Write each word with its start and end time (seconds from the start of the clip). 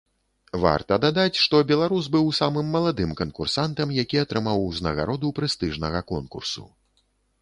Варта 0.61 0.93
дадаць, 1.03 1.37
што 1.41 1.59
беларус 1.71 2.05
быў 2.15 2.25
самым 2.39 2.73
маладым 2.75 3.13
канкурсантам, 3.21 3.87
які 4.01 4.17
атрымаў 4.25 4.65
узнагароду 4.71 5.27
прэстыжнага 5.41 5.99
конкурсу. 6.15 6.65